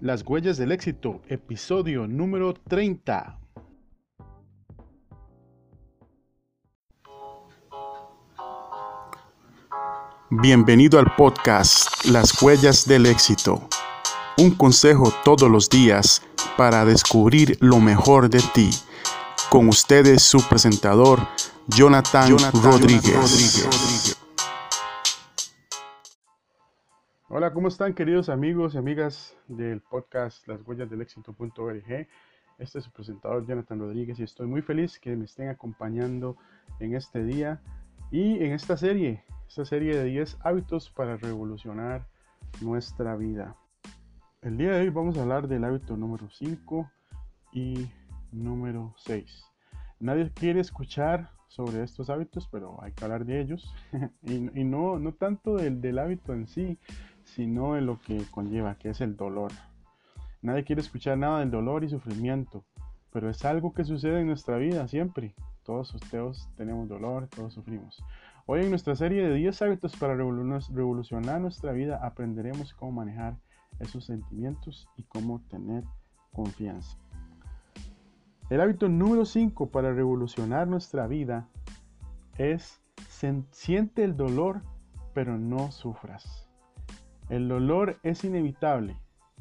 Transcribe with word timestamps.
Las 0.00 0.22
huellas 0.26 0.58
del 0.58 0.72
éxito, 0.72 1.22
episodio 1.26 2.06
número 2.06 2.52
30. 2.52 3.38
Bienvenido 10.28 10.98
al 10.98 11.14
podcast 11.16 12.04
Las 12.04 12.42
huellas 12.42 12.86
del 12.86 13.06
éxito. 13.06 13.66
Un 14.36 14.50
consejo 14.50 15.14
todos 15.24 15.50
los 15.50 15.70
días 15.70 16.20
para 16.58 16.84
descubrir 16.84 17.56
lo 17.60 17.80
mejor 17.80 18.28
de 18.28 18.42
ti. 18.52 18.68
Con 19.48 19.66
ustedes 19.66 20.22
su 20.22 20.46
presentador, 20.46 21.26
Jonathan, 21.68 22.36
Rodríguez. 22.62 24.18
Hola, 27.38 27.52
¿cómo 27.52 27.68
están 27.68 27.92
queridos 27.92 28.30
amigos 28.30 28.74
y 28.74 28.78
amigas 28.78 29.36
del 29.46 29.82
podcast 29.82 30.48
Las 30.48 30.66
Huellas 30.66 30.88
del 30.88 31.02
Éxito.org? 31.02 32.08
Este 32.58 32.78
es 32.78 32.84
su 32.86 32.90
presentador 32.90 33.46
Jonathan 33.46 33.78
Rodríguez 33.78 34.18
y 34.18 34.22
estoy 34.22 34.46
muy 34.46 34.62
feliz 34.62 34.98
que 34.98 35.14
me 35.16 35.26
estén 35.26 35.50
acompañando 35.50 36.38
en 36.80 36.94
este 36.94 37.22
día 37.24 37.60
y 38.10 38.42
en 38.42 38.52
esta 38.52 38.78
serie, 38.78 39.22
esta 39.46 39.66
serie 39.66 39.98
de 39.98 40.04
10 40.04 40.38
hábitos 40.44 40.88
para 40.88 41.18
revolucionar 41.18 42.06
nuestra 42.62 43.16
vida. 43.16 43.54
El 44.40 44.56
día 44.56 44.72
de 44.72 44.80
hoy 44.80 44.88
vamos 44.88 45.18
a 45.18 45.20
hablar 45.20 45.46
del 45.46 45.64
hábito 45.64 45.94
número 45.98 46.30
5 46.30 46.90
y 47.52 47.86
número 48.32 48.94
6. 48.96 49.44
Nadie 50.00 50.32
quiere 50.32 50.60
escuchar 50.60 51.32
sobre 51.48 51.82
estos 51.82 52.08
hábitos, 52.08 52.48
pero 52.50 52.82
hay 52.82 52.92
que 52.92 53.04
hablar 53.04 53.26
de 53.26 53.42
ellos. 53.42 53.74
y, 54.22 54.64
no, 54.64 54.98
no 54.98 55.12
tanto 55.12 55.56
del, 55.56 55.82
del 55.82 55.98
hábito 55.98 56.32
en 56.32 56.46
sí, 56.46 56.78
sino 57.26 57.76
en 57.76 57.86
lo 57.86 57.98
que 57.98 58.24
conlleva, 58.30 58.76
que 58.76 58.90
es 58.90 59.00
el 59.00 59.16
dolor. 59.16 59.52
Nadie 60.40 60.64
quiere 60.64 60.80
escuchar 60.80 61.18
nada 61.18 61.40
del 61.40 61.50
dolor 61.50 61.84
y 61.84 61.88
sufrimiento, 61.88 62.64
pero 63.12 63.28
es 63.28 63.44
algo 63.44 63.74
que 63.74 63.84
sucede 63.84 64.20
en 64.20 64.28
nuestra 64.28 64.56
vida 64.56 64.86
siempre. 64.88 65.34
Todos 65.64 65.94
ustedes 65.94 66.48
tenemos 66.56 66.88
dolor, 66.88 67.28
todos 67.28 67.52
sufrimos. 67.52 68.02
Hoy 68.46 68.62
en 68.62 68.70
nuestra 68.70 68.94
serie 68.94 69.28
de 69.28 69.34
10 69.34 69.62
hábitos 69.62 69.96
para 69.96 70.14
revolucionar 70.14 71.40
nuestra 71.40 71.72
vida 71.72 71.98
aprenderemos 72.06 72.72
cómo 72.74 72.92
manejar 72.92 73.36
esos 73.80 74.04
sentimientos 74.04 74.88
y 74.96 75.02
cómo 75.02 75.42
tener 75.50 75.82
confianza. 76.32 76.96
El 78.48 78.60
hábito 78.60 78.88
número 78.88 79.24
5 79.24 79.70
para 79.70 79.92
revolucionar 79.92 80.68
nuestra 80.68 81.08
vida 81.08 81.48
es 82.38 82.80
siente 83.50 84.04
el 84.04 84.16
dolor 84.16 84.62
pero 85.12 85.38
no 85.38 85.72
sufras. 85.72 86.45
El 87.28 87.48
dolor 87.48 87.98
es 88.02 88.22
inevitable, 88.24 88.96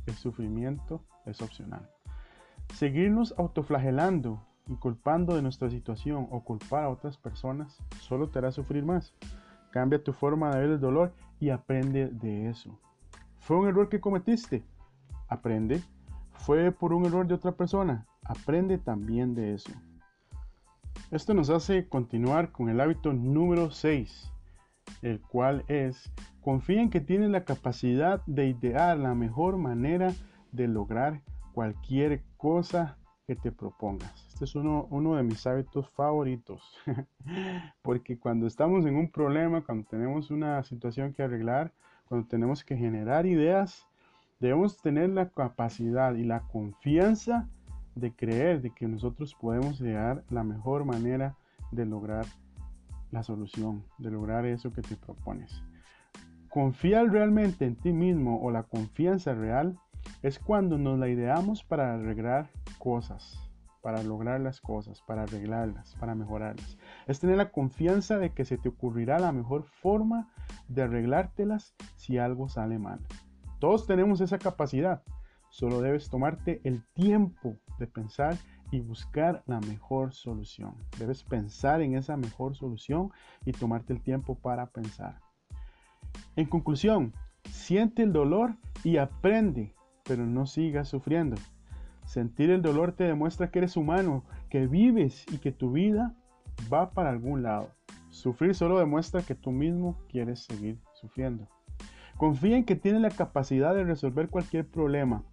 el 0.07 0.15
sufrimiento 0.15 1.03
es 1.25 1.41
opcional. 1.41 1.89
Seguirnos 2.73 3.35
autoflagelando 3.37 4.41
y 4.67 4.75
culpando 4.75 5.35
de 5.35 5.41
nuestra 5.41 5.69
situación 5.69 6.27
o 6.31 6.43
culpar 6.43 6.83
a 6.83 6.89
otras 6.89 7.17
personas 7.17 7.77
solo 7.99 8.29
te 8.29 8.39
hará 8.39 8.51
sufrir 8.51 8.83
más. 8.83 9.13
Cambia 9.71 10.03
tu 10.03 10.13
forma 10.13 10.51
de 10.51 10.61
ver 10.61 10.69
el 10.71 10.79
dolor 10.79 11.13
y 11.39 11.49
aprende 11.49 12.07
de 12.07 12.49
eso. 12.49 12.79
¿Fue 13.39 13.57
un 13.57 13.67
error 13.67 13.89
que 13.89 14.01
cometiste? 14.01 14.63
Aprende. 15.27 15.81
¿Fue 16.33 16.71
por 16.71 16.93
un 16.93 17.05
error 17.05 17.27
de 17.27 17.35
otra 17.35 17.51
persona? 17.51 18.07
Aprende 18.23 18.77
también 18.79 19.35
de 19.35 19.53
eso. 19.53 19.71
Esto 21.11 21.35
nos 21.35 21.51
hace 21.51 21.87
continuar 21.87 22.51
con 22.51 22.69
el 22.69 22.81
hábito 22.81 23.13
número 23.13 23.69
6, 23.69 24.31
el 25.03 25.21
cual 25.21 25.63
es 25.67 26.11
confía 26.45 26.79
en 26.79 26.91
que 26.91 27.01
tienes 27.01 27.31
la 27.31 27.43
capacidad 27.43 28.23
de 28.27 28.47
idear 28.47 28.99
la 28.99 29.15
mejor 29.15 29.57
manera 29.57 30.13
de 30.51 30.67
lograr 30.67 31.23
cualquier 31.53 32.21
cosa 32.37 32.99
que 33.25 33.35
te 33.35 33.51
propongas. 33.51 34.27
Este 34.27 34.45
es 34.45 34.53
uno, 34.53 34.85
uno 34.91 35.15
de 35.15 35.23
mis 35.23 35.47
hábitos 35.47 35.89
favoritos, 35.89 36.61
porque 37.81 38.19
cuando 38.19 38.45
estamos 38.45 38.85
en 38.85 38.95
un 38.95 39.09
problema, 39.09 39.63
cuando 39.63 39.87
tenemos 39.89 40.29
una 40.29 40.63
situación 40.63 41.13
que 41.13 41.23
arreglar, 41.23 41.73
cuando 42.07 42.27
tenemos 42.27 42.63
que 42.63 42.77
generar 42.77 43.25
ideas, 43.25 43.83
debemos 44.39 44.79
tener 44.79 45.09
la 45.09 45.29
capacidad 45.29 46.13
y 46.13 46.25
la 46.25 46.41
confianza 46.41 47.49
de 47.95 48.13
creer 48.13 48.61
de 48.61 48.69
que 48.69 48.87
nosotros 48.87 49.33
podemos 49.33 49.81
idear 49.81 50.23
la 50.29 50.43
mejor 50.43 50.85
manera 50.85 51.35
de 51.71 51.87
lograr 51.87 52.27
la 53.09 53.23
solución, 53.23 53.83
de 53.97 54.11
lograr 54.11 54.45
eso 54.45 54.71
que 54.71 54.83
te 54.83 54.95
propones. 54.95 55.63
Confiar 56.55 57.11
realmente 57.11 57.65
en 57.65 57.75
ti 57.75 57.91
mismo 57.91 58.41
o 58.41 58.49
la 58.49 58.63
confianza 58.63 59.33
real 59.33 59.77
es 60.23 60.39
cuando 60.39 60.77
nos 60.77 60.97
la 60.97 61.09
ideamos 61.09 61.65
para 61.65 61.95
arreglar 61.95 62.47
cosas, 62.79 63.37
para 63.81 64.01
lograr 64.03 64.39
las 64.39 64.61
cosas, 64.61 65.01
para 65.01 65.23
arreglarlas, 65.23 65.97
para 65.99 66.15
mejorarlas. 66.15 66.77
Es 67.07 67.19
tener 67.19 67.35
la 67.35 67.51
confianza 67.51 68.19
de 68.19 68.29
que 68.29 68.45
se 68.45 68.57
te 68.57 68.69
ocurrirá 68.69 69.19
la 69.19 69.33
mejor 69.33 69.65
forma 69.65 70.31
de 70.69 70.83
arreglártelas 70.83 71.75
si 71.97 72.19
algo 72.19 72.47
sale 72.47 72.79
mal. 72.79 73.01
Todos 73.59 73.85
tenemos 73.85 74.21
esa 74.21 74.37
capacidad. 74.37 75.03
Solo 75.49 75.81
debes 75.81 76.09
tomarte 76.09 76.61
el 76.63 76.85
tiempo 76.93 77.57
de 77.79 77.87
pensar 77.87 78.37
y 78.71 78.79
buscar 78.79 79.43
la 79.45 79.59
mejor 79.59 80.13
solución. 80.13 80.73
Debes 80.97 81.21
pensar 81.21 81.81
en 81.81 81.97
esa 81.97 82.15
mejor 82.15 82.55
solución 82.55 83.11
y 83.43 83.51
tomarte 83.51 83.91
el 83.91 84.01
tiempo 84.01 84.35
para 84.35 84.67
pensar. 84.67 85.24
En 86.35 86.45
conclusión, 86.45 87.13
siente 87.49 88.03
el 88.03 88.11
dolor 88.11 88.55
y 88.83 88.97
aprende, 88.97 89.73
pero 90.03 90.25
no 90.25 90.45
sigas 90.45 90.89
sufriendo. 90.89 91.37
Sentir 92.05 92.49
el 92.51 92.61
dolor 92.61 92.91
te 92.91 93.05
demuestra 93.05 93.49
que 93.49 93.59
eres 93.59 93.77
humano, 93.77 94.23
que 94.49 94.67
vives 94.67 95.25
y 95.31 95.37
que 95.37 95.51
tu 95.51 95.71
vida 95.71 96.13
va 96.71 96.91
para 96.91 97.09
algún 97.09 97.41
lado. 97.41 97.69
Sufrir 98.09 98.53
solo 98.53 98.79
demuestra 98.79 99.21
que 99.21 99.35
tú 99.35 99.51
mismo 99.51 99.97
quieres 100.09 100.45
seguir 100.45 100.79
sufriendo. 100.93 101.47
Confía 102.17 102.55
en 102.57 102.63
que 102.63 102.75
tienes 102.75 103.01
la 103.01 103.09
capacidad 103.09 103.75
de 103.75 103.83
resolver 103.83 104.29
cualquier 104.29 104.65
problema. 104.65 105.23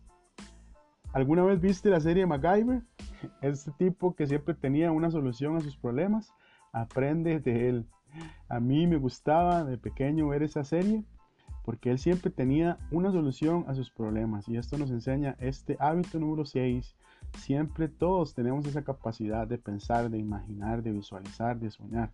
¿Alguna 1.12 1.44
vez 1.44 1.60
viste 1.60 1.90
la 1.90 2.00
serie 2.00 2.26
MacGyver? 2.26 2.82
Este 3.40 3.70
tipo 3.72 4.16
que 4.16 4.26
siempre 4.26 4.54
tenía 4.54 4.90
una 4.90 5.10
solución 5.10 5.56
a 5.56 5.60
sus 5.60 5.76
problemas, 5.76 6.32
aprende 6.72 7.38
de 7.38 7.68
él. 7.68 7.86
A 8.48 8.60
mí 8.60 8.86
me 8.86 8.96
gustaba 8.96 9.64
de 9.64 9.78
pequeño 9.78 10.28
ver 10.28 10.42
esa 10.42 10.64
serie 10.64 11.04
porque 11.64 11.90
él 11.90 11.98
siempre 11.98 12.30
tenía 12.30 12.78
una 12.90 13.12
solución 13.12 13.64
a 13.68 13.74
sus 13.74 13.90
problemas 13.90 14.48
y 14.48 14.56
esto 14.56 14.76
nos 14.78 14.90
enseña 14.90 15.36
este 15.38 15.76
hábito 15.78 16.18
número 16.18 16.44
6. 16.44 16.96
Siempre 17.38 17.88
todos 17.88 18.34
tenemos 18.34 18.66
esa 18.66 18.82
capacidad 18.82 19.46
de 19.46 19.58
pensar, 19.58 20.10
de 20.10 20.18
imaginar, 20.18 20.82
de 20.82 20.92
visualizar, 20.92 21.58
de 21.58 21.70
soñar 21.70 22.12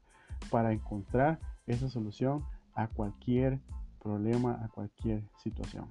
para 0.50 0.72
encontrar 0.72 1.38
esa 1.66 1.88
solución 1.88 2.44
a 2.74 2.88
cualquier 2.88 3.58
problema, 4.00 4.60
a 4.62 4.68
cualquier 4.68 5.22
situación. 5.36 5.86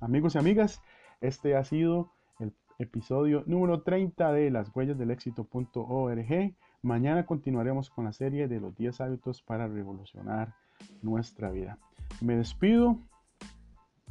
Amigos 0.00 0.34
y 0.34 0.38
amigas, 0.38 0.80
este 1.20 1.56
ha 1.56 1.64
sido 1.64 2.12
el 2.38 2.52
episodio 2.78 3.42
número 3.46 3.82
30 3.82 4.32
de 4.32 4.50
las 4.50 4.74
huellas 4.74 4.98
del 4.98 5.10
éxito.org. 5.10 6.54
Mañana 6.84 7.24
continuaremos 7.24 7.88
con 7.88 8.04
la 8.04 8.12
serie 8.12 8.46
de 8.46 8.60
los 8.60 8.76
10 8.76 9.00
hábitos 9.00 9.40
para 9.40 9.66
revolucionar 9.66 10.54
nuestra 11.00 11.50
vida. 11.50 11.78
Me 12.20 12.36
despido. 12.36 12.98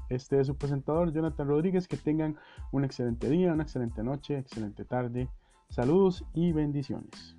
Este 0.09 0.39
es 0.39 0.47
su 0.47 0.57
presentador, 0.57 1.13
Jonathan 1.13 1.47
Rodríguez. 1.47 1.87
Que 1.87 1.97
tengan 1.97 2.35
un 2.71 2.83
excelente 2.83 3.29
día, 3.29 3.53
una 3.53 3.61
excelente 3.61 4.01
noche, 4.01 4.39
excelente 4.39 4.85
tarde. 4.85 5.29
Saludos 5.69 6.25
y 6.33 6.51
bendiciones. 6.51 7.37